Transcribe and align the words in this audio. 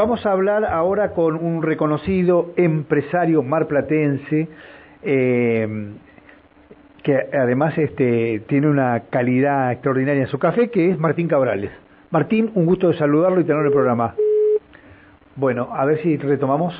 Vamos 0.00 0.24
a 0.24 0.32
hablar 0.32 0.64
ahora 0.64 1.12
con 1.12 1.36
un 1.36 1.62
reconocido 1.62 2.54
empresario 2.56 3.42
marplatense 3.42 4.48
eh, 5.02 5.92
que 7.02 7.16
además 7.34 7.76
este, 7.76 8.40
tiene 8.48 8.70
una 8.70 9.00
calidad 9.10 9.70
extraordinaria 9.72 10.22
en 10.22 10.28
su 10.28 10.38
café, 10.38 10.70
que 10.70 10.90
es 10.90 10.98
Martín 10.98 11.28
Cabrales. 11.28 11.70
Martín, 12.10 12.50
un 12.54 12.64
gusto 12.64 12.88
de 12.88 12.96
saludarlo 12.96 13.42
y 13.42 13.44
tener 13.44 13.62
el 13.66 13.72
programa. 13.72 14.14
Bueno, 15.36 15.68
a 15.70 15.84
ver 15.84 16.00
si 16.00 16.16
retomamos. 16.16 16.74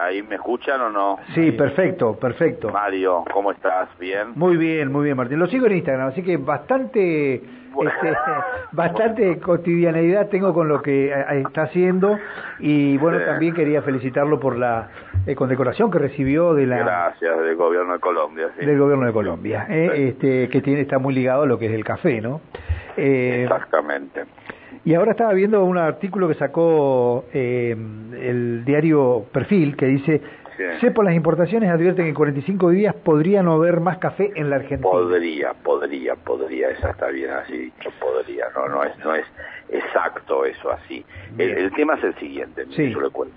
¿Ahí 0.00 0.22
me 0.22 0.36
escuchan 0.36 0.80
o 0.80 0.88
no? 0.88 1.18
Sí, 1.34 1.52
perfecto, 1.52 2.16
perfecto. 2.16 2.70
Mario, 2.70 3.22
¿cómo 3.32 3.52
estás? 3.52 3.88
¿Bien? 3.98 4.32
Muy 4.34 4.56
bien, 4.56 4.90
muy 4.90 5.04
bien, 5.04 5.16
Martín. 5.16 5.38
Lo 5.38 5.46
sigo 5.46 5.66
en 5.66 5.72
Instagram, 5.72 6.08
así 6.08 6.22
que 6.22 6.38
bastante, 6.38 7.34
este, 7.34 8.16
bastante 8.72 9.38
cotidianeidad 9.40 10.28
tengo 10.28 10.54
con 10.54 10.68
lo 10.68 10.80
que 10.80 11.08
eh, 11.08 11.42
está 11.46 11.64
haciendo 11.64 12.18
y 12.60 12.96
bueno, 12.96 13.18
también 13.24 13.54
quería 13.54 13.82
felicitarlo 13.82 14.40
por 14.40 14.56
la 14.56 14.88
eh, 15.26 15.34
condecoración 15.34 15.90
que 15.90 15.98
recibió 15.98 16.54
de 16.54 16.66
la... 16.66 16.78
Gracias, 16.78 17.38
del 17.38 17.56
gobierno 17.56 17.92
de 17.92 18.00
Colombia. 18.00 18.48
Sí. 18.58 18.64
Del 18.64 18.78
gobierno 18.78 19.04
de 19.04 19.12
Colombia, 19.12 19.66
eh, 19.68 20.08
este, 20.08 20.48
que 20.48 20.62
tiene 20.62 20.80
está 20.80 20.98
muy 20.98 21.12
ligado 21.12 21.42
a 21.42 21.46
lo 21.46 21.58
que 21.58 21.66
es 21.66 21.72
el 21.72 21.84
café, 21.84 22.22
¿no? 22.22 22.40
Eh, 22.96 23.42
Exactamente. 23.42 24.24
Y 24.84 24.94
ahora 24.94 25.12
estaba 25.12 25.32
viendo 25.32 25.64
un 25.64 25.78
artículo 25.78 26.28
que 26.28 26.34
sacó 26.34 27.24
eh, 27.32 27.70
el 27.72 28.64
diario 28.64 29.26
Perfil 29.32 29.76
que 29.76 29.86
dice, 29.86 30.22
sí. 30.80 30.90
por 30.90 31.04
las 31.04 31.14
importaciones 31.14 31.70
advierte 31.70 32.02
que 32.02 32.08
en 32.08 32.14
45 32.14 32.70
días 32.70 32.94
podría 32.94 33.42
no 33.42 33.52
haber 33.52 33.80
más 33.80 33.98
café 33.98 34.32
en 34.34 34.50
la 34.50 34.56
Argentina. 34.56 34.90
Podría, 34.90 35.54
podría, 35.54 36.14
podría, 36.16 36.70
esa 36.70 36.90
está 36.90 37.08
bien 37.08 37.30
así 37.30 37.56
dicho, 37.56 37.90
podría, 38.00 38.46
no, 38.54 38.68
no 38.68 38.84
es, 38.84 38.96
no 39.04 39.14
es 39.14 39.26
exacto 39.68 40.44
eso 40.44 40.70
así. 40.70 41.04
El, 41.38 41.50
el, 41.50 41.72
tema 41.72 41.94
es 41.94 42.04
el 42.04 42.14
siguiente, 42.16 42.66
sí. 42.70 42.90
yo 42.90 43.00
le 43.00 43.10
cuento. 43.10 43.36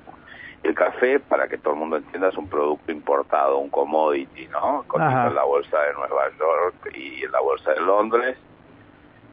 El 0.63 0.75
café, 0.75 1.19
para 1.19 1.49
que 1.49 1.57
todo 1.57 1.73
el 1.73 1.79
mundo 1.81 1.97
entienda, 1.97 2.29
es 2.29 2.37
un 2.37 2.47
producto 2.47 2.89
importado, 2.91 3.57
un 3.57 3.69
commodity, 3.69 4.47
¿no? 4.47 4.85
Cotiza 4.87 5.27
en 5.27 5.35
la 5.35 5.43
bolsa 5.43 5.77
de 5.77 5.93
Nueva 5.93 6.29
York 6.39 6.95
y 6.95 7.23
en 7.25 7.31
la 7.33 7.41
bolsa 7.41 7.73
de 7.73 7.81
Londres 7.81 8.37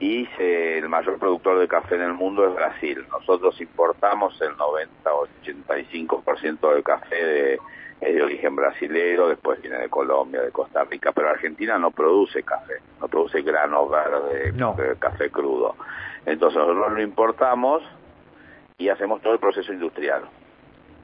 y 0.01 0.29
el 0.39 0.89
mayor 0.89 1.19
productor 1.19 1.59
de 1.59 1.69
café 1.69 1.97
en 1.97 2.03
el 2.03 2.15
mundo 2.15 2.49
es 2.49 2.55
Brasil. 2.55 3.05
Nosotros 3.13 3.61
importamos 3.61 4.41
el 4.41 4.57
90-85% 4.57 6.73
del 6.73 6.83
café 6.83 7.23
de, 7.23 7.61
origen 8.23 8.57
brasilero, 8.57 9.29
después 9.29 9.61
viene 9.61 9.77
de 9.77 9.91
Colombia, 9.91 10.41
de 10.41 10.51
Costa 10.51 10.85
Rica, 10.85 11.13
pero 11.13 11.29
Argentina 11.29 11.79
no 11.79 11.91
produce 11.91 12.43
café, 12.43 12.81
no 12.99 13.09
produce 13.09 13.43
grano 13.43 13.91
verde, 13.91 14.53
no. 14.53 14.73
de 14.73 14.97
café 14.97 15.31
crudo. 15.31 15.77
Entonces 16.25 16.59
nosotros 16.59 16.93
lo 16.93 17.03
importamos 17.03 17.83
y 18.79 18.89
hacemos 18.89 19.21
todo 19.21 19.35
el 19.35 19.39
proceso 19.39 19.71
industrial. 19.71 20.23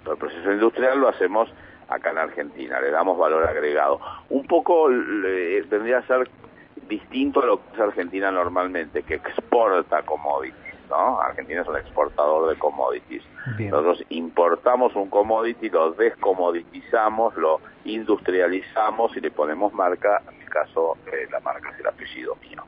Todo 0.04 0.14
el 0.14 0.18
proceso 0.18 0.50
industrial 0.50 0.98
lo 0.98 1.08
hacemos 1.08 1.52
acá 1.88 2.12
en 2.12 2.18
Argentina, 2.18 2.80
le 2.80 2.90
damos 2.90 3.18
valor 3.18 3.44
agregado. 3.44 4.00
Un 4.30 4.46
poco 4.46 4.88
le, 4.88 5.64
tendría 5.64 6.00
que 6.00 6.06
ser 6.06 6.30
distinto 6.88 7.42
a 7.42 7.46
lo 7.46 7.56
que 7.58 7.74
es 7.74 7.80
Argentina 7.80 8.30
normalmente, 8.30 9.02
que 9.02 9.14
exporta 9.14 10.02
commodities, 10.02 10.74
¿no? 10.88 11.20
Argentina 11.20 11.62
es 11.62 11.68
un 11.68 11.76
exportador 11.76 12.50
de 12.50 12.58
commodities. 12.58 13.22
Bien. 13.56 13.70
Nosotros 13.70 14.04
importamos 14.10 14.94
un 14.94 15.08
commodity, 15.08 15.70
lo 15.70 15.92
descommoditizamos, 15.92 17.36
lo 17.36 17.60
industrializamos 17.84 19.16
y 19.16 19.20
le 19.20 19.30
ponemos 19.30 19.72
marca, 19.72 20.22
en 20.30 20.38
mi 20.38 20.44
caso 20.46 20.96
eh, 21.06 21.28
la 21.30 21.40
marca 21.40 21.70
es 21.70 21.80
el 21.80 21.86
apellido 21.86 22.36
mío. 22.36 22.62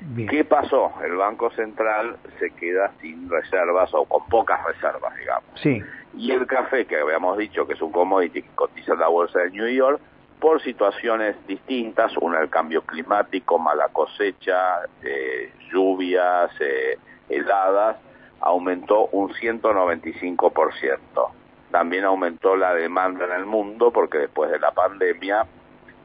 Bien. 0.00 0.28
¿Qué 0.28 0.44
pasó? 0.44 0.92
El 1.04 1.16
Banco 1.16 1.50
Central 1.50 2.16
se 2.38 2.50
queda 2.50 2.92
sin 3.00 3.28
reservas 3.28 3.92
o 3.92 4.04
con 4.04 4.24
pocas 4.26 4.64
reservas, 4.64 5.16
digamos. 5.16 5.50
Sí. 5.60 5.82
Y 6.16 6.30
el 6.30 6.46
café, 6.46 6.86
que 6.86 7.00
habíamos 7.00 7.36
dicho 7.38 7.66
que 7.66 7.74
es 7.74 7.82
un 7.82 7.92
commodity 7.92 8.42
que 8.42 8.48
cotiza 8.54 8.92
en 8.92 9.00
la 9.00 9.08
bolsa 9.08 9.40
de 9.40 9.50
New 9.50 9.68
York, 9.68 10.00
por 10.40 10.62
situaciones 10.62 11.36
distintas, 11.46 12.16
una 12.18 12.40
el 12.40 12.50
cambio 12.50 12.82
climático, 12.82 13.58
mala 13.58 13.88
cosecha, 13.88 14.82
eh, 15.02 15.52
lluvias, 15.72 16.50
eh, 16.60 16.98
heladas, 17.28 17.96
aumentó 18.40 19.06
un 19.06 19.32
195%. 19.34 21.32
También 21.70 22.04
aumentó 22.04 22.56
la 22.56 22.74
demanda 22.74 23.24
en 23.24 23.32
el 23.32 23.46
mundo 23.46 23.90
porque 23.90 24.18
después 24.18 24.50
de 24.50 24.58
la 24.58 24.72
pandemia 24.72 25.46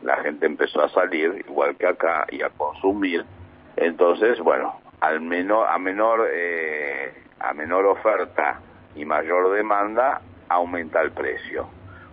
la 0.02 0.18
gente 0.18 0.46
empezó 0.46 0.84
a 0.84 0.90
salir, 0.90 1.46
igual 1.48 1.76
que 1.76 1.88
acá, 1.88 2.26
y 2.32 2.42
a 2.42 2.50
consumir. 2.50 3.26
Entonces, 3.76 4.40
bueno, 4.40 4.80
al 5.00 5.22
menor, 5.22 5.68
a 5.68 5.78
menor 5.78 6.28
eh, 6.32 7.14
a 7.40 7.54
menor 7.54 7.86
oferta 7.86 8.60
y 8.96 9.06
mayor 9.06 9.52
demanda 9.54 10.22
aumenta 10.50 11.02
el 11.02 11.12
precio. 11.12 11.68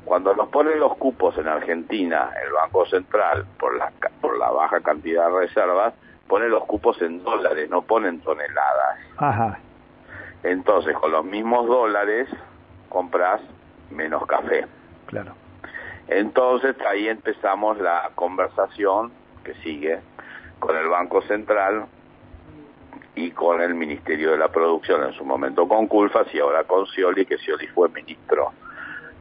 Cuando 0.08 0.34
nos 0.34 0.48
ponen 0.48 0.80
los 0.80 0.96
cupos 0.96 1.36
en 1.36 1.46
Argentina, 1.48 2.30
el 2.42 2.50
Banco 2.50 2.86
Central, 2.86 3.44
por 3.58 3.76
la, 3.76 3.92
por 4.22 4.38
la 4.38 4.50
baja 4.50 4.80
cantidad 4.80 5.26
de 5.26 5.40
reservas, 5.40 5.92
pone 6.26 6.48
los 6.48 6.64
cupos 6.64 7.00
en 7.02 7.22
dólares, 7.22 7.68
no 7.68 7.82
ponen 7.82 8.18
toneladas. 8.20 9.00
Ajá. 9.18 9.58
Entonces, 10.42 10.96
con 10.96 11.12
los 11.12 11.26
mismos 11.26 11.66
dólares, 11.66 12.26
compras 12.88 13.42
menos 13.90 14.24
café. 14.24 14.64
Claro. 15.08 15.34
Entonces, 16.06 16.74
ahí 16.90 17.06
empezamos 17.06 17.78
la 17.78 18.10
conversación 18.14 19.12
que 19.44 19.52
sigue 19.56 20.00
con 20.58 20.74
el 20.74 20.88
Banco 20.88 21.20
Central 21.20 21.84
y 23.14 23.32
con 23.32 23.60
el 23.60 23.74
Ministerio 23.74 24.30
de 24.30 24.38
la 24.38 24.48
Producción, 24.48 25.04
en 25.04 25.12
su 25.12 25.26
momento 25.26 25.68
con 25.68 25.86
Culfas 25.86 26.34
y 26.34 26.38
ahora 26.38 26.64
con 26.64 26.86
Scioli, 26.86 27.26
que 27.26 27.36
Scioli 27.36 27.66
fue 27.66 27.90
ministro 27.90 28.54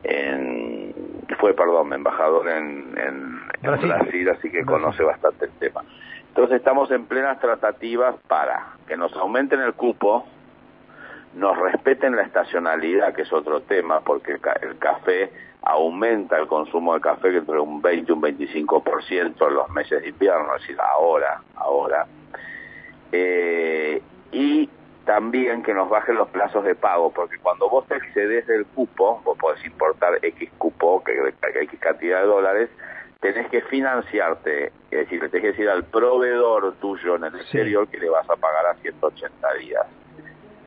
en, 0.04 0.94
fue, 1.40 1.54
perdón, 1.54 1.94
embajador 1.94 2.50
en, 2.50 2.98
en, 2.98 3.48
Brasil. 3.62 3.92
en 3.92 4.00
Brasil, 4.00 4.30
así 4.30 4.50
que 4.50 4.64
Brasil. 4.64 4.66
conoce 4.66 5.04
bastante 5.04 5.46
el 5.46 5.52
tema. 5.54 5.84
Entonces 6.30 6.58
estamos 6.58 6.92
en 6.92 7.06
plenas 7.06 7.40
tratativas 7.40 8.16
para 8.28 8.74
que 8.88 8.96
nos 8.96 9.12
aumenten 9.14 9.60
el 9.60 9.74
cupo, 9.74 10.26
nos 11.36 11.58
respeten 11.58 12.16
la 12.16 12.24
estacionalidad, 12.24 13.14
que 13.14 13.24
es 13.24 13.34
otro 13.34 13.62
tema, 13.62 14.02
porque 14.02 14.34
el, 14.34 14.40
ca 14.40 14.54
el 14.62 14.78
café 14.78 15.32
aumenta 15.64 16.38
el 16.38 16.48
consumo 16.48 16.94
de 16.94 17.02
café 17.02 17.32
que 17.32 17.38
entre 17.38 17.60
un 17.60 17.82
20 17.82 18.12
y 18.12 18.14
un 18.14 18.22
25% 18.22 19.48
en 19.48 19.54
los 19.54 19.70
meses 19.72 20.02
de 20.02 20.10
invierno, 20.10 20.56
es 20.56 20.62
decir, 20.62 20.78
ahora, 20.80 21.42
ahora. 21.56 22.06
Eh, 23.12 24.02
y 24.32 24.70
también 25.08 25.64
que 25.64 25.74
nos 25.74 25.90
bajen 25.90 26.16
los 26.16 26.28
plazos 26.30 26.64
de 26.66 26.76
pago, 26.76 27.12
porque 27.12 27.38
cuando 27.40 27.68
vos 27.70 27.88
te 27.88 27.96
excedes 27.96 28.46
del 28.46 28.66
cupo, 28.68 29.22
vos 29.24 29.38
podés 29.40 29.66
importar 29.66 30.20
X 30.22 30.52
cupo, 30.60 31.04
que, 31.04 31.14
que 31.14 31.62
X 31.64 31.80
cantidad 31.80 32.20
de 32.22 32.28
dólares, 32.28 32.70
tenés 33.22 33.50
que 33.50 33.62
financiarte, 33.62 34.68
es 34.92 35.00
decir, 35.00 35.24
le 35.24 35.30
tenés 35.30 35.42
que 35.42 35.48
decir 35.54 35.70
al 35.70 35.86
proveedor 35.86 36.76
tuyo 36.82 37.16
en 37.16 37.24
el 37.24 37.32
Sí. 37.32 37.38
exterior 37.40 37.88
que 37.88 37.98
le 37.98 38.10
vas 38.10 38.30
a 38.30 38.36
pagar 38.36 38.66
a 38.68 38.76
180 38.76 39.54
días. 39.56 39.86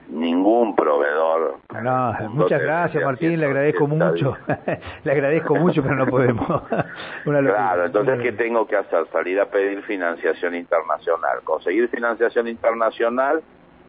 Ningún 0.08 0.74
proveedor. 0.74 1.58
No, 1.82 2.12
muchas 2.30 2.60
gracias 2.60 3.04
Martín, 3.04 3.38
le 3.38 3.46
agradezco 3.46 3.86
180 3.86 4.10
mucho. 4.10 4.36
le 5.04 5.12
agradezco 5.12 5.54
mucho, 5.54 5.82
pero 5.82 5.94
no 5.94 6.06
podemos. 6.06 6.48
Una. 7.26 7.40
Claro, 7.40 7.84
entonces, 7.86 8.18
¿qué 8.20 8.32
tengo 8.32 8.66
que 8.66 8.74
hacer? 8.74 9.06
Salir 9.12 9.38
a 9.38 9.46
pedir 9.46 9.82
financiación 9.82 10.56
internacional. 10.56 11.40
Conseguir 11.44 11.88
financiación 11.90 12.48
internacional, 12.48 13.40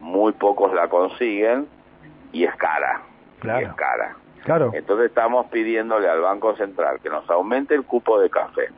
muy 0.02 0.32
pocos 0.32 0.74
la 0.74 0.88
consiguen 0.88 1.66
y 2.32 2.44
es 2.44 2.54
cara. 2.56 3.00
Claro. 3.38 3.60
Y 3.60 3.64
es 3.64 3.74
cara. 3.74 4.16
Claro. 4.44 4.72
Entonces 4.74 5.06
estamos 5.06 5.46
pidiéndole 5.46 6.08
al 6.08 6.20
Banco 6.20 6.56
Central 6.56 6.98
que 7.00 7.08
nos 7.08 7.28
aumente 7.30 7.74
el 7.74 7.84
cupo 7.84 8.20
de 8.20 8.28
café, 8.28 8.68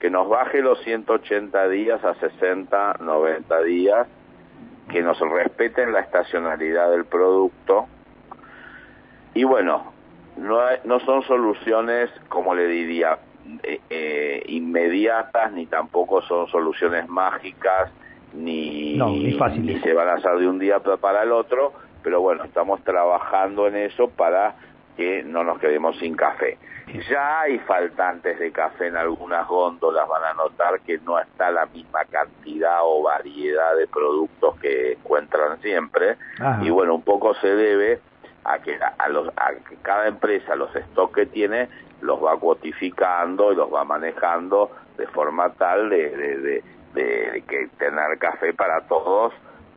que 0.00 0.08
nos 0.08 0.28
baje 0.28 0.62
los 0.62 0.80
180 0.84 1.68
días 1.68 2.02
a 2.04 2.14
60, 2.14 2.98
90 3.00 3.62
días, 3.62 4.06
que 4.88 5.02
nos 5.02 5.18
respeten 5.20 5.92
la 5.92 6.00
estacionalidad 6.00 6.90
del 6.90 7.04
producto. 7.04 7.86
Y 9.34 9.42
bueno, 9.42 9.92
no, 10.36 10.60
no 10.84 11.00
son 11.00 11.22
soluciones, 11.22 12.10
como 12.28 12.54
le 12.54 12.66
diría, 12.66 13.18
eh, 13.64 13.80
eh, 13.90 14.42
inmediatas, 14.46 15.50
ni 15.52 15.66
tampoco 15.66 16.22
son 16.22 16.46
soluciones 16.46 17.08
mágicas, 17.08 17.90
ni, 18.34 18.96
No, 18.96 19.08
ni 19.10 19.78
se 19.80 19.92
van 19.92 20.08
a 20.08 20.14
hacer 20.14 20.36
de 20.38 20.48
un 20.48 20.58
día 20.58 20.80
pa- 20.80 20.96
para 20.96 21.22
el 21.22 21.32
otro, 21.32 21.72
pero 22.02 22.20
bueno, 22.20 22.44
estamos 22.44 22.82
trabajando 22.84 23.66
en 23.68 23.76
eso 23.76 24.08
para 24.10 24.54
que 24.96 25.22
no 25.22 25.42
nos 25.44 25.58
quedemos 25.58 25.96
sin 25.98 26.14
café. 26.14 26.58
Ya 27.08 27.40
hay 27.40 27.58
faltantes 27.60 28.38
de 28.38 28.50
café 28.52 28.88
en 28.88 28.96
algunas 28.96 29.46
góndolas, 29.48 30.06
van 30.08 30.24
a 30.24 30.34
notar 30.34 30.80
que 30.80 30.98
no 30.98 31.18
está 31.18 31.50
la 31.50 31.64
misma 31.66 32.04
cantidad 32.04 32.80
o 32.82 33.02
variedad 33.02 33.74
de 33.76 33.86
productos 33.86 34.58
que 34.60 34.92
encuentran 34.92 35.60
siempre, 35.62 36.16
Ajá. 36.38 36.62
y 36.62 36.68
bueno, 36.70 36.94
un 36.94 37.02
poco 37.02 37.34
se 37.34 37.54
debe 37.54 38.00
a 38.44 38.58
que 38.58 38.74
a, 38.74 38.94
a 38.98 39.08
los 39.08 39.28
a 39.36 39.52
que 39.66 39.76
cada 39.82 40.08
empresa 40.08 40.56
los 40.56 40.70
stocks 40.74 41.14
que 41.14 41.26
tiene 41.26 41.68
los 42.02 42.22
va 42.22 42.36
cuotificando 42.38 43.52
y 43.52 43.56
los 43.56 43.72
va 43.72 43.84
manejando 43.84 44.70
de 44.98 45.06
forma 45.06 45.50
tal 45.54 45.88
de, 45.88 46.10
de, 46.10 46.36
de- 46.38 46.64
de 46.94 47.42
que 47.48 47.68
tener 47.78 48.18
café 48.18 48.52
para 48.54 48.80
todos 48.82 49.32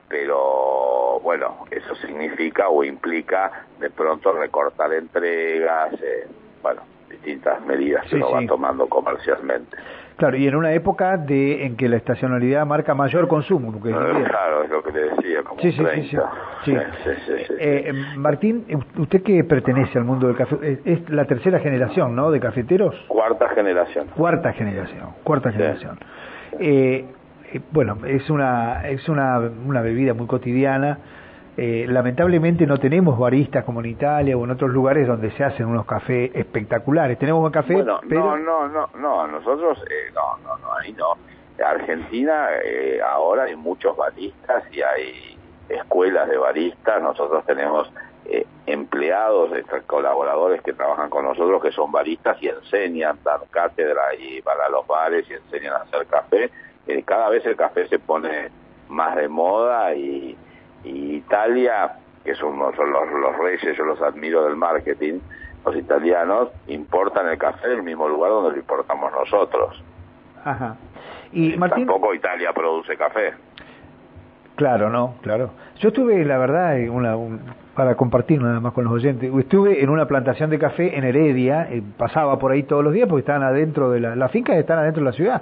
pero 0.07 1.19
bueno, 1.23 1.65
eso 1.71 1.95
significa 1.95 2.69
o 2.69 2.83
implica 2.83 3.65
de 3.79 3.89
pronto 3.89 4.33
recortar 4.33 4.94
entregas, 4.94 5.94
eh, 5.94 6.27
bueno, 6.62 6.81
distintas 7.09 7.63
medidas 7.65 8.06
que 8.07 8.15
uno 8.17 8.31
va 8.31 8.45
tomando 8.45 8.88
comercialmente. 8.88 9.77
Claro, 10.17 10.38
y 10.38 10.47
en 10.47 10.56
una 10.56 10.71
época 10.71 11.17
de 11.17 11.65
en 11.65 11.75
que 11.75 11.89
la 11.89 11.97
estacionalidad 11.97 12.65
marca 12.65 12.94
mayor 12.94 13.27
consumo. 13.27 13.73
Porque 13.73 13.91
claro, 13.91 14.63
es 14.63 14.69
lo 14.69 14.81
que 14.81 14.91
le 14.94 15.09
decía, 15.09 15.44
como 15.44 15.59
sí, 15.59 15.73
sí, 15.73 16.18
sí, 16.63 16.73
eh, 17.59 17.91
Martín, 18.15 18.65
usted 18.97 19.21
que 19.23 19.44
pertenece 19.44 19.97
al 19.97 20.06
mundo 20.06 20.27
del 20.27 20.38
café, 20.38 20.79
es 20.85 21.09
la 21.09 21.25
tercera 21.25 21.59
generación, 21.59 22.15
¿no?, 22.15 22.31
de 22.31 22.39
cafeteros. 22.39 22.95
Cuarta 23.09 23.50
generación. 23.50 24.07
Cuarta 24.15 24.53
generación, 24.53 25.09
cuarta 25.23 25.51
generación. 25.51 26.00
Eh, 26.60 27.06
eh, 27.54 27.62
bueno, 27.72 27.98
es 28.06 28.30
una 28.30 28.88
es 28.88 29.07
una, 29.10 29.40
una 29.40 29.81
bebida 29.81 30.13
muy 30.13 30.28
cotidiana 30.28 31.00
eh, 31.57 31.86
lamentablemente 31.88 32.68
no 32.68 32.78
tenemos 32.78 33.18
baristas 33.18 33.63
como 33.63 33.80
en 33.80 33.86
Italia 33.86 34.36
o 34.36 34.44
en 34.44 34.52
otros 34.52 34.72
lugares 34.72 35.07
donde 35.07 35.31
se 35.31 35.44
hacen 35.44 35.68
unos 35.68 35.86
cafés 35.86 36.31
espectaculares. 36.36 37.18
Tenemos 37.18 37.46
un 37.46 37.52
café, 37.52 37.75
No, 37.75 38.02
no, 38.04 38.68
no, 38.68 38.90
no, 38.98 39.28
nosotros 39.28 39.81
eh, 39.90 40.12
no, 40.13 40.38
no, 40.44 40.57
no, 40.57 40.75
ahí 40.75 40.92
no. 40.94 41.13
Argentina 41.66 42.50
eh, 42.62 43.00
ahora 43.02 43.44
hay 43.44 43.56
muchos 43.56 43.96
baristas 43.96 44.63
y 44.74 44.81
hay 44.81 45.38
escuelas 45.69 46.28
de 46.28 46.38
baristas. 46.38 47.02
Nosotros 47.02 47.46
tenemos 47.46 47.90
eh, 48.25 48.45
empleados, 48.66 49.51
colaboradores 49.88 50.62
que 50.62 50.74
trabajan 50.74 51.10
con 51.10 51.25
nosotros 51.25 51.62
que 51.62 51.72
son 51.72 51.92
baristas 51.92 52.38
y 52.42 52.48
enseñan, 52.48 53.19
dan 53.24 53.42
cátedra 53.51 54.16
y 54.16 54.42
van 54.42 54.57
a 54.66 54.69
los 54.69 54.86
bares 54.88 55.30
y 55.30 55.33
enseñan 55.33 55.74
a 55.74 55.77
hacer 55.77 56.06
café. 56.07 56.50
cada 57.06 57.30
vez 57.30 57.45
el 57.45 57.56
café 57.56 57.88
se 57.88 58.00
pone 58.00 58.50
más 58.89 59.16
de 59.16 59.27
moda 59.27 59.94
y 59.95 60.38
y 60.86 61.16
Italia, 61.16 61.94
que 62.24 62.36
son, 62.36 62.57
los, 62.57 62.75
los 62.77 63.38
reyes, 63.38 63.77
yo 63.77 63.83
los 63.83 64.01
admiro 64.01 64.45
del 64.45 64.56
marketing, 64.56 65.19
los 65.66 65.75
italianos 65.75 66.50
importan 66.68 67.28
el 67.28 67.38
café 67.38 67.68
del 67.69 67.83
mismo 67.83 68.07
lugar 68.07 68.31
donde 68.31 68.51
lo 68.51 68.57
importamos 68.57 69.12
nosotros. 69.12 69.81
Ajá. 70.44 70.75
Y 71.33 71.57
Martín... 71.57 71.88
Tampoco 71.88 72.13
Italia 72.13 72.54
produce 72.54 72.95
café. 72.95 73.33
Claro, 74.56 74.89
no, 74.89 75.16
claro. 75.21 75.50
Yo 75.80 75.89
estuve, 75.89 76.24
la 76.24 76.38
verdad, 76.38 76.78
una, 76.89 77.18
para 77.75 77.95
compartir 77.95 78.42
nada 78.42 78.60
más 78.60 78.74
con 78.74 78.86
los 78.86 78.94
oyentes, 78.94 79.31
estuve 79.38 79.83
en 79.83 79.89
una 79.89 80.06
plantación 80.07 80.50
de 80.50 80.57
café 80.57 80.98
en 80.98 81.04
Heredia, 81.04 81.68
eh, 81.69 81.83
pasaba 81.98 82.39
por 82.39 82.51
ahí 82.51 82.63
todos 82.63 82.83
los 82.83 82.94
días 82.94 83.07
porque 83.07 83.22
estaban 83.22 83.44
adentro 83.44 83.92
de 83.92 84.00
la, 84.00 84.16
las 84.16 84.31
fincas 84.31 84.57
están 84.57 84.80
adentro 84.80 85.04
de 85.04 85.10
la 85.10 85.16
ciudad. 85.16 85.42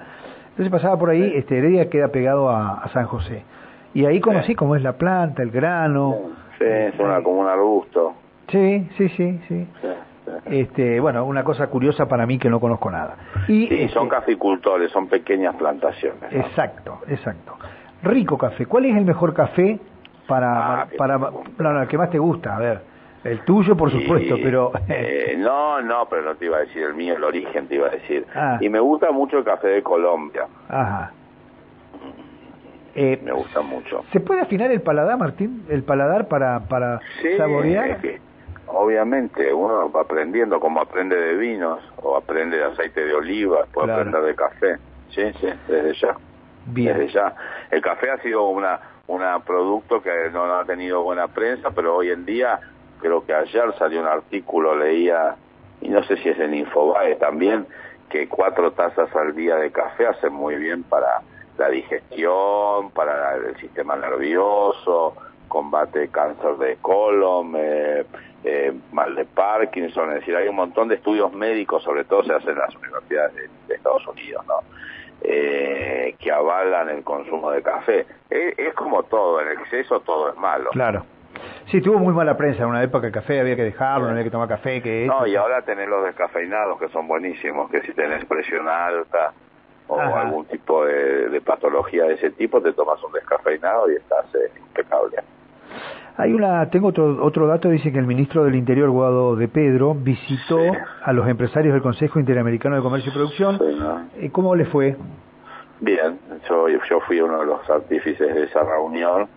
Entonces 0.49 0.71
pasaba 0.71 0.97
por 0.97 1.09
ahí, 1.09 1.33
este 1.35 1.57
Heredia 1.57 1.89
queda 1.89 2.09
pegado 2.09 2.49
a 2.49 2.87
San 2.93 3.05
José. 3.05 3.43
Y 3.93 4.05
ahí 4.05 4.19
conocí 4.19 4.55
cómo 4.55 4.75
es 4.75 4.81
la 4.81 4.93
planta, 4.93 5.43
el 5.43 5.51
grano. 5.51 6.15
Sí, 6.57 6.65
es 6.65 6.99
una, 6.99 7.21
como 7.21 7.41
un 7.41 7.47
arbusto. 7.47 8.13
Sí, 8.49 8.87
sí, 8.97 9.09
sí, 9.09 9.39
sí. 9.47 9.67
Este, 10.45 10.99
bueno, 10.99 11.25
una 11.25 11.43
cosa 11.43 11.67
curiosa 11.67 12.07
para 12.07 12.25
mí 12.25 12.39
que 12.39 12.49
no 12.49 12.59
conozco 12.59 12.89
nada. 12.89 13.15
Y 13.47 13.67
sí, 13.67 13.87
son 13.89 14.05
este, 14.05 14.15
caficultores, 14.15 14.91
son 14.91 15.07
pequeñas 15.07 15.55
plantaciones. 15.55 16.23
Exacto, 16.31 17.01
exacto. 17.07 17.55
Rico 18.01 18.37
café. 18.37 18.65
¿Cuál 18.65 18.85
es 18.85 18.97
el 18.97 19.05
mejor 19.05 19.33
café 19.33 19.79
para, 20.27 20.81
ah, 20.81 20.87
para, 20.97 21.17
no, 21.17 21.81
el 21.81 21.87
que 21.87 21.97
más 21.97 22.09
te 22.09 22.19
gusta? 22.19 22.55
A 22.55 22.59
ver, 22.59 22.81
el 23.23 23.41
tuyo, 23.41 23.75
por 23.75 23.91
supuesto, 23.91 24.35
pero... 24.41 24.71
Eh, 24.89 25.35
no, 25.37 25.81
no, 25.81 26.07
pero 26.09 26.23
no 26.23 26.35
te 26.35 26.45
iba 26.45 26.57
a 26.57 26.61
decir 26.61 26.83
el 26.83 26.93
mío, 26.93 27.15
el 27.15 27.23
origen 27.23 27.67
te 27.67 27.75
iba 27.75 27.87
a 27.87 27.91
decir. 27.91 28.25
Ah. 28.35 28.57
Y 28.59 28.69
me 28.69 28.79
gusta 28.79 29.11
mucho 29.11 29.37
el 29.37 29.43
café 29.43 29.67
de 29.67 29.83
Colombia. 29.83 30.47
Ajá. 30.67 31.11
Eh, 32.95 33.19
me 33.23 33.31
gusta 33.31 33.61
mucho. 33.61 34.03
¿Se 34.11 34.19
puede 34.19 34.41
afinar 34.41 34.71
el 34.71 34.81
paladar, 34.81 35.17
Martín? 35.17 35.65
¿El 35.69 35.83
paladar 35.83 36.27
para, 36.27 36.59
para 36.61 36.99
saborear? 37.37 37.99
obviamente, 38.67 39.53
uno 39.53 39.91
va 39.91 40.01
aprendiendo 40.01 40.59
como 40.59 40.81
aprende 40.81 41.15
de 41.15 41.35
vinos 41.35 41.79
o 42.01 42.17
aprende 42.17 42.57
de 42.57 42.65
aceite 42.65 43.05
de 43.05 43.13
oliva, 43.13 43.65
puede 43.71 43.91
aprender 43.91 44.21
de 44.21 44.35
café. 44.35 44.77
Sí, 45.09 45.21
sí, 45.39 45.47
desde 45.67 45.93
ya. 45.93 46.17
Bien. 46.65 47.09
El 47.71 47.81
café 47.81 48.11
ha 48.11 48.17
sido 48.21 48.47
una, 48.47 48.79
una 49.07 49.39
producto 49.39 50.01
que 50.01 50.29
no 50.31 50.45
ha 50.53 50.65
tenido 50.65 51.03
buena 51.03 51.27
prensa, 51.27 51.71
pero 51.71 51.95
hoy 51.95 52.09
en 52.09 52.25
día, 52.25 52.59
creo 53.01 53.25
que 53.25 53.33
ayer 53.33 53.73
salió 53.77 54.01
un 54.01 54.07
artículo, 54.07 54.75
leía, 54.75 55.35
y 55.81 55.89
no 55.89 56.03
sé 56.03 56.17
si 56.17 56.29
es 56.29 56.39
en 56.39 56.53
Infobae 56.53 57.15
también, 57.15 57.67
que 58.09 58.27
cuatro 58.27 58.71
tazas 58.71 59.13
al 59.15 59.35
día 59.35 59.55
de 59.55 59.71
café 59.71 60.07
hacen 60.07 60.33
muy 60.33 60.55
bien 60.55 60.83
para 60.83 61.21
la 61.57 61.69
digestión, 61.69 62.91
para 62.91 63.35
el 63.35 63.55
sistema 63.57 63.95
nervioso, 63.95 65.15
combate 65.47 66.07
cáncer 66.09 66.57
de 66.57 66.77
colon, 66.77 67.53
eh, 67.57 68.05
eh, 68.43 68.73
mal 68.91 69.15
de 69.15 69.25
Parkinson, 69.25 70.09
es 70.09 70.15
decir, 70.19 70.35
hay 70.35 70.47
un 70.47 70.55
montón 70.55 70.87
de 70.87 70.95
estudios 70.95 71.31
médicos, 71.33 71.83
sobre 71.83 72.03
todo 72.03 72.23
se 72.23 72.33
hacen 72.33 72.51
en 72.51 72.59
las 72.59 72.75
universidades 72.75 73.33
de, 73.67 73.75
Estados 73.75 74.05
Unidos, 74.07 74.45
¿no? 74.47 74.55
Eh, 75.21 76.15
que 76.19 76.31
avalan 76.31 76.89
el 76.89 77.03
consumo 77.03 77.51
de 77.51 77.61
café. 77.61 78.05
Es, 78.29 78.73
como 78.75 79.03
todo, 79.03 79.41
en 79.41 79.59
exceso 79.59 80.01
todo 80.01 80.29
es 80.29 80.37
malo. 80.37 80.69
Claro. 80.71 81.05
Sí, 81.67 81.81
tuvo 81.81 81.99
muy 81.99 82.13
mala 82.13 82.37
prensa 82.37 82.63
en 82.63 82.69
una 82.69 82.83
época 82.83 83.07
el 83.07 83.13
café, 83.13 83.39
había 83.39 83.55
que 83.55 83.63
dejarlo, 83.63 84.05
no 84.05 84.11
había 84.11 84.25
que 84.25 84.31
tomar 84.31 84.47
café, 84.47 84.81
que... 84.81 85.05
No, 85.07 85.25
y 85.25 85.35
ahora 85.35 85.61
tenés 85.61 85.87
los 85.87 86.03
descafeinados 86.05 86.79
que 86.79 86.89
son 86.89 87.07
buenísimos, 87.07 87.71
que 87.71 87.81
si 87.81 87.93
tenés 87.93 88.25
presión 88.25 88.67
alta, 88.67 89.33
o 89.87 89.99
algún 89.99 90.45
tipo 90.45 90.85
de, 90.85 91.41
patología 91.41 92.05
de 92.05 92.15
ese 92.15 92.31
tipo, 92.31 92.61
te 92.61 92.73
tomas 92.73 93.01
un 93.03 93.11
descafeinado 93.11 93.91
y 93.91 93.95
estás 93.95 94.25
eh, 94.35 94.51
impecable. 94.57 95.17
Hay 96.15 96.31
una, 96.33 96.69
tengo 96.69 96.89
otro, 96.89 97.23
otro 97.25 97.47
dato, 97.47 97.69
dice 97.69 97.91
que 97.91 97.97
el 97.97 98.05
ministro 98.05 98.43
del 98.43 98.55
Interior, 98.55 98.89
Guado 98.91 99.35
de 99.35 99.47
Pedro, 99.47 99.95
visitó 99.95 100.59
a 101.03 101.11
los 101.11 101.27
empresarios 101.27 101.73
del 101.73 101.81
Consejo 101.81 102.19
Interamericano 102.19 102.75
de 102.75 102.81
Comercio 102.81 103.11
y 103.11 103.15
Producción. 103.15 103.59
Sí, 104.19 104.29
¿Cómo 104.29 104.55
le 104.55 104.65
fue? 104.65 104.95
Bien, 105.79 106.19
yo, 106.47 106.67
yo 106.69 106.99
fui 107.01 107.19
uno 107.19 107.39
de 107.39 107.45
los 107.47 107.67
artífices 107.67 108.33
de 108.33 108.43
esa 108.43 108.63
reunión. 108.63 109.27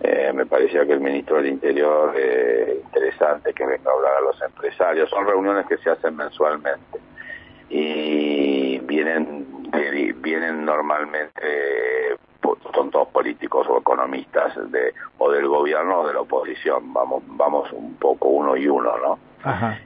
Eh, 0.00 0.32
me 0.34 0.46
parecía 0.46 0.86
que 0.86 0.92
el 0.92 1.00
ministro 1.00 1.36
del 1.36 1.48
Interior, 1.48 2.14
eh, 2.16 2.80
interesante 2.84 3.52
que 3.52 3.66
venga 3.66 3.90
a 3.90 3.94
hablar 3.94 4.12
a 4.16 4.20
los 4.22 4.40
empresarios. 4.42 5.10
Son 5.10 5.26
reuniones 5.26 5.66
que 5.66 5.76
se 5.78 5.90
hacen 5.90 6.16
mensualmente 6.16 6.98
y 7.68 8.78
vienen 8.80 9.46
vienen 10.22 10.64
normalmente 10.64 11.40
son 12.74 12.90
todos 12.90 13.08
políticos 13.08 13.66
o 13.68 13.78
economistas 13.78 14.54
de 14.70 14.92
o 15.18 15.30
del 15.30 15.46
gobierno 15.46 16.00
o 16.00 16.06
de 16.06 16.14
la 16.14 16.20
oposición. 16.20 16.92
Vamos 16.92 17.22
vamos 17.26 17.72
un 17.72 17.94
poco 17.96 18.28
uno 18.28 18.56
y 18.56 18.68
uno 18.68 18.96
no 18.98 19.18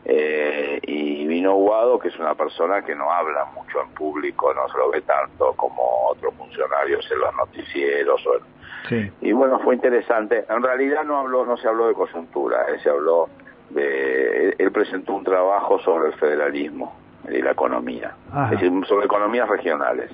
eh, 0.05 0.81
y 0.83 1.27
vino 1.27 1.55
Guado 1.55 1.99
que 1.99 2.09
es 2.09 2.19
una 2.19 2.35
persona 2.35 2.83
que 2.83 2.95
no 2.95 3.13
habla 3.13 3.45
mucho 3.55 3.81
en 3.83 3.91
público 3.91 4.53
no 4.55 4.69
se 4.69 4.79
lo 4.79 4.91
ve 4.91 5.03
tanto 5.03 5.53
como 5.55 5.83
otros 6.09 6.35
funcionarios 6.35 7.07
en 7.11 7.19
los 7.19 7.35
noticieros 7.37 8.27
o 8.27 8.41
y 9.21 9.33
bueno 9.33 9.61
fue 9.61 9.75
interesante. 9.75 10.45
En 10.49 10.63
realidad 10.63 11.05
no 11.05 11.19
habló 11.19 11.45
no 11.45 11.57
se 11.57 11.69
habló 11.69 11.89
de 11.89 11.95
coyuntura 11.95 12.67
eh, 12.71 12.79
se 12.83 12.89
habló 12.89 13.29
de 13.71 14.55
él 14.59 14.73
presentó 14.73 15.15
un 15.15 15.25
trabajo 15.25 15.79
sobre 15.81 16.09
el 16.09 16.15
federalismo 16.15 16.97
y 17.29 17.43
la 17.43 17.53
economía, 17.53 18.15
es 18.45 18.51
decir, 18.53 18.73
sobre 18.87 19.05
economías 19.05 19.49
regionales. 19.49 20.11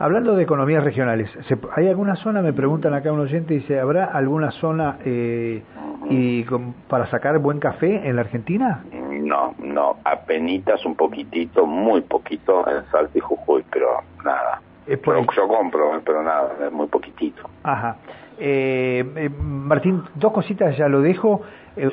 Hablando 0.00 0.34
de 0.34 0.44
economías 0.44 0.82
regionales, 0.82 1.30
¿hay 1.76 1.86
alguna 1.86 2.16
zona, 2.16 2.40
me 2.40 2.54
preguntan 2.54 2.94
acá 2.94 3.12
un 3.12 3.20
oyente, 3.20 3.52
dice, 3.52 3.78
¿habrá 3.78 4.06
alguna 4.06 4.50
zona 4.52 4.96
eh, 5.04 5.62
y 6.08 6.42
para 6.88 7.04
sacar 7.10 7.38
buen 7.38 7.60
café 7.60 8.08
en 8.08 8.16
la 8.16 8.22
Argentina? 8.22 8.82
No, 8.94 9.54
no, 9.58 9.98
apenitas 10.02 10.86
un 10.86 10.94
poquitito, 10.94 11.66
muy 11.66 12.00
poquito 12.00 12.66
en 12.66 12.82
Salta 12.90 13.18
y 13.18 13.20
Jujuy, 13.20 13.62
pero 13.70 13.88
nada. 14.24 14.62
yo, 14.86 15.48
compro, 15.48 16.00
pero 16.02 16.22
nada, 16.22 16.54
es 16.64 16.72
muy 16.72 16.86
poquitito. 16.86 17.42
Ajá. 17.62 17.96
Eh, 18.38 19.04
eh, 19.16 19.28
Martín, 19.28 20.02
dos 20.14 20.32
cositas 20.32 20.78
ya 20.78 20.88
lo 20.88 21.02
dejo. 21.02 21.42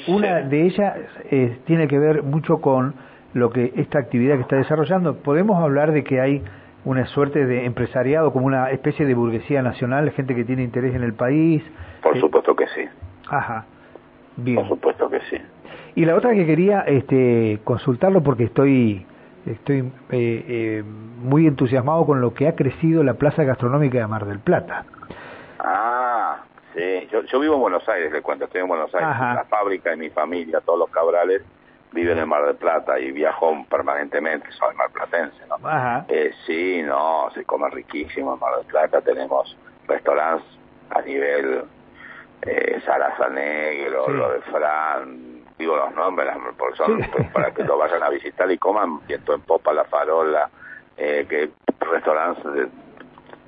una 0.07 0.43
de 0.43 0.65
ellas 0.65 0.95
tiene 1.65 1.89
que 1.89 1.99
ver 1.99 2.23
mucho 2.23 2.61
con 2.61 2.93
lo 3.33 3.49
que 3.49 3.73
esta 3.75 3.99
actividad 3.99 4.35
que 4.35 4.43
está 4.43 4.55
desarrollando. 4.55 5.17
¿Podemos 5.17 5.61
hablar 5.61 5.91
de 5.91 6.05
que 6.05 6.21
hay 6.21 6.41
una 6.87 7.05
suerte 7.07 7.45
de 7.45 7.65
empresariado, 7.65 8.31
como 8.31 8.45
una 8.45 8.71
especie 8.71 9.05
de 9.05 9.13
burguesía 9.13 9.61
nacional, 9.61 10.09
gente 10.11 10.33
que 10.33 10.45
tiene 10.45 10.63
interés 10.63 10.95
en 10.95 11.03
el 11.03 11.13
país? 11.13 11.61
Por 12.01 12.17
supuesto 12.17 12.55
que 12.55 12.65
sí. 12.67 12.87
Ajá, 13.29 13.65
bien. 14.37 14.55
Por 14.55 14.69
supuesto 14.69 15.09
que 15.09 15.19
sí. 15.29 15.37
Y 15.95 16.05
la 16.05 16.15
otra 16.15 16.33
que 16.33 16.45
quería 16.45 16.81
este, 16.81 17.59
consultarlo 17.65 18.23
porque 18.23 18.45
estoy 18.45 19.05
estoy 19.45 19.79
eh, 19.79 20.45
eh, 20.47 20.83
muy 20.83 21.45
entusiasmado 21.45 22.05
con 22.05 22.21
lo 22.21 22.33
que 22.33 22.47
ha 22.47 22.55
crecido 22.55 23.03
la 23.03 23.15
Plaza 23.15 23.43
Gastronómica 23.43 23.97
de 23.97 24.07
Mar 24.07 24.25
del 24.25 24.39
Plata. 24.39 24.85
Ah, 25.59 26.37
sí. 26.73 27.07
Yo, 27.11 27.21
yo 27.23 27.39
vivo 27.41 27.55
en 27.55 27.61
Buenos 27.61 27.87
Aires, 27.89 28.13
le 28.13 28.21
cuento, 28.21 28.45
estoy 28.45 28.61
en 28.61 28.67
Buenos 28.67 28.93
Aires. 28.95 29.09
La 29.09 29.45
fábrica 29.49 29.89
de 29.89 29.97
mi 29.97 30.09
familia, 30.09 30.61
todos 30.61 30.79
los 30.79 30.89
cabrales, 30.89 31.41
vive 31.97 32.11
en 32.11 32.19
el 32.19 32.27
Mar 32.27 32.45
del 32.45 32.55
Plata 32.57 32.99
y 32.99 33.11
viajo 33.11 33.65
permanentemente, 33.67 34.51
soy 34.51 34.75
marplatense, 34.75 35.47
¿no? 35.47 35.57
Eh, 36.07 36.31
sí, 36.45 36.83
no, 36.83 37.31
se 37.33 37.43
come 37.43 37.71
riquísimo 37.71 38.35
en 38.35 38.39
Mar 38.39 38.55
del 38.57 38.67
Plata, 38.67 39.01
tenemos 39.01 39.57
restaurantes 39.87 40.45
a 40.91 41.01
nivel 41.01 41.63
eh, 42.43 42.79
Sarasa 42.85 43.29
Negro, 43.29 44.07
lo 44.09 44.31
de 44.31 44.41
Fran, 44.41 45.43
digo 45.57 45.75
los 45.75 45.91
nombres, 45.95 46.29
por 46.55 46.77
son, 46.77 47.01
para 47.33 47.49
que 47.51 47.63
lo 47.63 47.79
vayan 47.79 48.03
a 48.03 48.09
visitar 48.09 48.49
y 48.51 48.59
coman 48.59 48.99
viento 49.07 49.33
en 49.33 49.41
popa, 49.41 49.73
la 49.73 49.85
farola, 49.85 50.51
eh, 50.97 51.25
que 51.27 51.49
restaurantes 51.79 52.69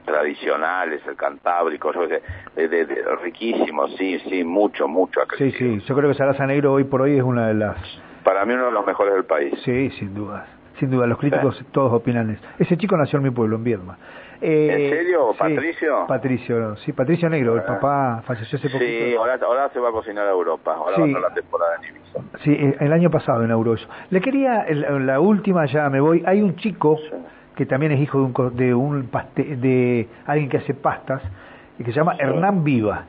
tradicionales, 0.05 1.05
el 1.05 1.15
cantábrico, 1.15 1.93
yo 1.93 2.07
de, 2.07 2.67
de, 2.67 2.85
riquísimo, 3.21 3.87
sí, 3.89 4.19
sí, 4.27 4.43
mucho, 4.43 4.87
mucho. 4.87 5.21
Sí, 5.37 5.51
sí, 5.51 5.79
yo 5.81 5.95
creo 5.95 6.09
que 6.09 6.15
Sarasa 6.15 6.47
Negro 6.47 6.73
hoy 6.73 6.85
por 6.85 7.03
hoy 7.03 7.15
es 7.15 7.23
una 7.23 7.49
de 7.49 7.53
las... 7.53 7.77
Para 8.23 8.45
mí 8.45 8.53
uno 8.53 8.65
de 8.65 8.71
los 8.71 8.85
mejores 8.85 9.13
del 9.13 9.25
país. 9.25 9.53
Sí, 9.63 9.89
sin 9.91 10.13
duda, 10.13 10.45
sin 10.79 10.91
duda, 10.91 11.07
los 11.07 11.17
críticos 11.17 11.63
todos 11.71 11.93
opinan 11.93 12.29
eso. 12.29 12.41
Ese 12.57 12.77
chico 12.77 12.97
nació 12.97 13.17
en 13.17 13.23
mi 13.23 13.31
pueblo, 13.31 13.55
en 13.55 13.63
Viedma. 13.63 13.97
Eh, 14.41 14.69
¿En 14.71 14.89
serio? 14.97 15.33
¿Patricio? 15.37 16.05
Patricio, 16.07 16.75
sí, 16.77 16.93
Patricio 16.93 17.29
Negro, 17.29 17.55
el 17.55 17.63
papá 17.63 18.21
falleció 18.25 18.57
hace 18.57 18.69
poquito. 18.69 18.85
Sí, 18.85 19.15
ahora, 19.15 19.37
ahora 19.43 19.69
se 19.69 19.79
va 19.79 19.89
a 19.89 19.91
cocinar 19.91 20.27
a 20.27 20.31
Europa, 20.31 20.73
ahora 20.75 20.97
va 20.97 21.03
a 21.03 21.07
ser 21.07 21.19
la 21.19 21.33
temporada 21.33 21.75
en 21.75 21.95
Ibiza. 21.95 22.19
Sí, 22.43 22.51
eh, 22.53 22.77
el 22.79 22.93
año 22.93 23.09
pasado 23.09 23.43
inauguró 23.43 23.73
eso. 23.73 23.87
Le 24.09 24.21
quería, 24.21 24.65
la 24.69 25.19
última, 25.19 25.65
ya 25.65 25.89
me 25.89 25.99
voy, 25.99 26.23
hay 26.25 26.41
un 26.41 26.55
chico 26.55 26.97
que 27.55 27.65
también 27.65 27.91
es 27.91 27.99
hijo 27.99 28.17
de 28.17 28.23
un, 28.23 28.55
de, 28.55 28.73
un 28.73 29.09
de 29.35 30.07
alguien 30.25 30.49
que 30.49 30.57
hace 30.57 30.73
pastas, 30.73 31.21
y 31.77 31.83
que 31.83 31.91
se 31.91 31.97
llama 31.97 32.15
Hernán 32.19 32.63
Viva. 32.63 33.05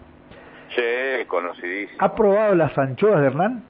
Sí, 0.71 1.25
conocidísimo. 1.26 1.99
¿Ha 2.00 2.14
probado 2.14 2.55
las 2.55 2.76
anchoas 2.79 3.21
de 3.21 3.26
Hernán? 3.26 3.64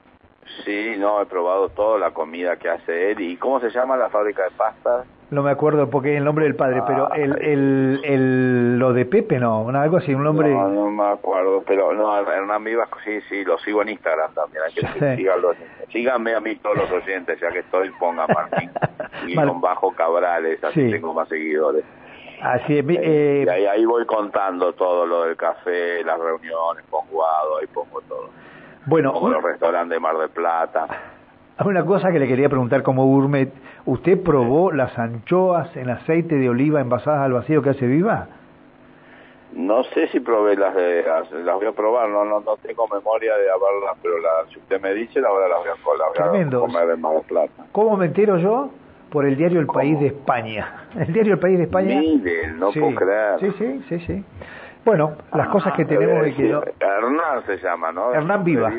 Sí, 0.65 0.95
no, 0.97 1.21
he 1.21 1.25
probado 1.25 1.69
toda 1.69 1.99
la 1.99 2.11
comida 2.11 2.57
que 2.57 2.69
hace 2.69 3.11
él. 3.11 3.21
¿Y 3.21 3.37
cómo 3.37 3.59
se 3.59 3.69
llama 3.69 3.97
la 3.97 4.09
fábrica 4.09 4.43
de 4.43 4.51
pastas? 4.51 5.07
No 5.31 5.43
me 5.43 5.51
acuerdo 5.51 5.89
porque 5.89 6.11
es 6.11 6.17
el 6.17 6.25
nombre 6.25 6.43
del 6.43 6.55
padre, 6.55 6.81
pero 6.85 7.07
ah, 7.09 7.15
el, 7.15 7.41
el, 7.41 8.01
el, 8.03 8.77
lo 8.77 8.91
de 8.91 9.05
Pepe 9.05 9.39
no, 9.39 9.69
algo 9.69 9.95
así, 9.95 10.13
un 10.13 10.25
nombre... 10.25 10.49
No, 10.49 10.67
no 10.67 10.89
me 10.89 11.05
acuerdo, 11.05 11.63
pero 11.65 11.93
no, 11.93 12.19
Hernán 12.19 12.61
Vivas, 12.65 12.89
sí, 13.05 13.21
sí, 13.29 13.45
lo 13.45 13.57
sigo 13.59 13.81
en 13.81 13.89
Instagram 13.89 14.33
también, 14.33 14.63
hay 14.65 14.73
que 14.73 15.87
síganme 15.89 16.35
a 16.35 16.41
mí 16.41 16.57
todos 16.57 16.77
los 16.79 16.91
oyentes, 16.91 17.39
ya 17.39 17.49
que 17.49 17.59
estoy, 17.59 17.91
ponga 17.91 18.27
Martín 18.27 18.71
y 19.27 19.33
con 19.33 19.61
bajo 19.61 19.93
Cabrales, 19.93 20.61
así 20.61 20.91
tengo 20.91 21.13
más 21.13 21.29
seguidores. 21.29 21.85
Así 22.41 22.79
es, 22.79 22.85
eh, 22.89 23.43
y 23.45 23.49
ahí, 23.49 23.65
ahí, 23.67 23.85
voy 23.85 24.05
contando 24.05 24.73
todo 24.73 25.05
lo 25.05 25.23
del 25.23 25.37
café, 25.37 26.03
las 26.03 26.19
reuniones, 26.19 26.83
pongo 26.89 27.23
ahí 27.57 27.67
pongo 27.67 28.01
todo. 28.01 28.29
Bueno, 28.85 29.13
como 29.13 29.29
los 29.29 29.43
restaurantes 29.43 29.95
de 29.95 29.99
Mar 29.99 30.17
del 30.17 30.29
Plata. 30.29 30.87
Una 31.63 31.85
cosa 31.85 32.11
que 32.11 32.19
le 32.19 32.27
quería 32.27 32.49
preguntar 32.49 32.81
como 32.81 33.05
gourmet, 33.05 33.51
¿usted 33.85 34.21
probó 34.21 34.71
las 34.71 34.97
anchoas 34.97 35.75
en 35.77 35.89
aceite 35.91 36.35
de 36.35 36.49
oliva 36.49 36.81
envasadas 36.81 37.21
al 37.21 37.33
vacío 37.33 37.61
que 37.61 37.69
hace 37.69 37.85
Viva? 37.85 38.27
No 39.53 39.83
sé 39.83 40.07
si 40.07 40.19
probé 40.21 40.55
las 40.55 40.73
de 40.73 41.03
las, 41.03 41.29
voy 41.55 41.67
a 41.67 41.71
probar, 41.73 42.09
no, 42.09 42.23
no 42.23 42.39
no 42.39 42.55
tengo 42.57 42.87
memoria 42.87 43.35
de 43.35 43.51
haberlas, 43.51 43.97
pero 44.01 44.17
la, 44.19 44.29
si 44.51 44.59
usted 44.59 44.81
me 44.81 44.93
dice, 44.93 45.19
ahora 45.19 45.49
las 45.49 45.59
voy 45.59 45.67
a, 45.69 46.59
comer 46.59 46.89
en 46.89 47.01
Mar 47.01 47.13
del 47.13 47.23
Plata. 47.23 47.65
¿Cómo 47.71 47.97
me 47.97 48.05
entero 48.05 48.37
yo? 48.37 48.69
Por 49.11 49.25
el 49.25 49.35
diario 49.35 49.59
El 49.59 49.67
País 49.67 49.99
de 49.99 50.07
España. 50.07 50.87
El 50.97 51.11
diario 51.11 51.33
El 51.33 51.39
País 51.39 51.57
de 51.57 51.65
España. 51.65 51.99
Mire, 51.99 52.47
no 52.53 52.71
puedo 52.71 52.95
creer. 52.95 53.39
Sí, 53.41 53.51
sí, 53.57 53.85
sí, 53.89 53.99
sí. 53.99 54.25
Bueno, 54.83 55.15
las 55.33 55.47
ah, 55.47 55.51
cosas 55.51 55.73
que 55.73 55.85
tenemos 55.85 56.27
y 56.27 56.33
que 56.33 56.49
Hernán 56.49 57.45
se 57.45 57.57
llama, 57.57 57.91
¿no? 57.91 58.13
Hernán 58.13 58.43
Viva. 58.43 58.71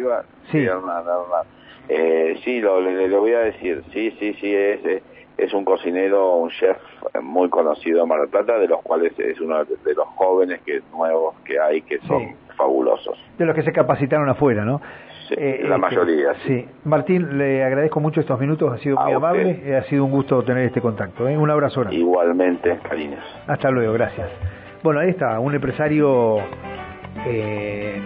Sí. 0.51 0.59
Hernán, 0.59 1.01
Hernán. 1.01 1.47
Eh, 1.89 2.41
sí, 2.45 2.61
lo, 2.61 2.81
le, 2.81 3.09
voy 3.09 3.33
a 3.33 3.41
decir. 3.41 3.83
Sí, 3.93 4.11
sí, 4.19 4.35
sí, 4.41 4.55
es, 4.55 5.03
es 5.37 5.55
un 5.55 5.65
cocinero, 5.65 6.37
un 6.37 6.51
chef 6.51 6.77
muy 7.21 7.49
conocido 7.49 8.03
en 8.03 8.09
Mar 8.09 8.21
del 8.21 8.31
Plata, 8.31 8.59
de 8.59 8.69
los 8.69 8.83
cuales 8.83 9.19
es 9.19 9.41
uno 9.41 9.65
de 9.65 9.95
los 9.95 10.07
jóvenes 10.17 10.61
que 10.63 10.83
nuevos 10.93 11.35
que 11.45 11.59
hay 11.61 11.83
que 11.83 11.99
son 12.01 12.35
fabulosos. 12.57 13.19
De 13.39 13.45
los 13.45 13.55
que 13.55 13.63
se 13.63 13.73
capacitaron 13.73 14.29
afuera, 14.29 14.65
¿no? 14.65 14.81
Sí, 15.29 15.35
eh, 15.39 15.61
la 15.63 15.77
este, 15.77 15.79
mayoría. 15.79 16.35
Sí. 16.47 16.67
Martín, 16.85 17.39
le 17.39 17.65
agradezco 17.65 18.01
mucho 18.01 18.21
estos 18.21 18.39
minutos, 18.41 18.73
ha 18.73 18.79
sido 18.79 18.97
muy 18.97 19.13
amable, 19.13 19.63
eh, 19.65 19.77
ha 19.77 19.85
sido 19.85 20.05
un 20.05 20.11
gusto 20.11 20.43
tener 20.43 20.67
este 20.67 20.81
contacto. 20.81 21.25
Un 21.25 21.51
abrazo. 21.51 21.85
Igualmente, 21.91 22.79
cariños. 22.83 23.25
Hasta 23.47 23.71
luego, 23.71 23.93
gracias. 23.93 24.29
Bueno, 24.83 24.99
ahí 24.99 25.11
está, 25.11 25.39
un 25.39 25.55
empresario 25.55 26.39
eh, 27.25 28.01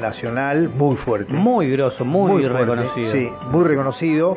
nacional 0.00 0.68
muy 0.68 0.96
fuerte. 0.96 1.32
Muy 1.32 1.70
grosso, 1.70 2.04
muy, 2.04 2.46
reconocido. 2.46 3.12
Sí, 3.12 3.28
muy 3.50 3.64
reconocido. 3.64 4.36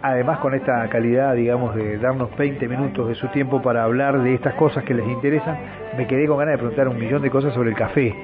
Además 0.00 0.38
con 0.38 0.54
esta 0.54 0.88
calidad, 0.88 1.34
digamos, 1.34 1.74
de 1.74 1.98
darnos 1.98 2.34
20 2.36 2.66
minutos 2.66 3.08
de 3.08 3.14
su 3.14 3.28
tiempo 3.28 3.60
para 3.60 3.84
hablar 3.84 4.20
de 4.22 4.34
estas 4.34 4.54
cosas 4.54 4.84
que 4.84 4.94
les 4.94 5.06
interesan, 5.06 5.58
me 5.96 6.06
quedé 6.06 6.26
con 6.26 6.38
ganas 6.38 6.54
de 6.54 6.58
preguntar 6.58 6.88
un 6.88 6.98
millón 6.98 7.20
de 7.22 7.30
cosas 7.30 7.52
sobre 7.52 7.70
el 7.70 7.76
café. 7.76 8.14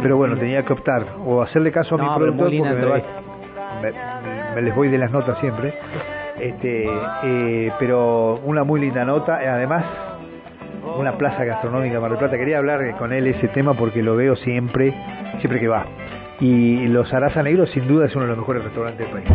Pero 0.00 0.16
bueno, 0.16 0.36
tenía 0.36 0.64
que 0.64 0.72
optar 0.72 1.04
o 1.26 1.42
hacerle 1.42 1.70
caso 1.70 1.96
a 1.96 1.98
mi 1.98 2.08
productor 2.16 2.46
porque 2.46 2.62
me, 3.82 4.54
me, 4.54 4.62
les 4.62 4.74
voy 4.74 4.88
de 4.88 4.98
las 4.98 5.10
notas 5.10 5.38
siempre. 5.38 5.74
Este, 6.40 6.88
eh, 7.24 7.72
pero 7.78 8.40
una 8.44 8.64
muy 8.64 8.80
linda 8.80 9.04
nota. 9.04 9.36
Además, 9.36 9.84
una 10.98 11.16
plaza 11.16 11.44
gastronómica 11.44 12.00
Mar 12.00 12.10
del 12.10 12.18
Plata. 12.18 12.36
Quería 12.36 12.58
hablar 12.58 12.96
con 12.98 13.12
él 13.12 13.26
ese 13.28 13.48
tema 13.48 13.74
porque 13.74 14.02
lo 14.02 14.16
veo 14.16 14.36
siempre, 14.36 14.92
siempre 15.38 15.60
que 15.60 15.68
va. 15.68 15.86
Y 16.40 16.86
los 16.88 17.12
Araza 17.12 17.42
Negros 17.42 17.70
sin 17.70 17.86
duda 17.86 18.06
es 18.06 18.14
uno 18.14 18.24
de 18.24 18.30
los 18.30 18.38
mejores 18.38 18.64
restaurantes 18.64 19.06
del 19.06 19.22
país. 19.22 19.28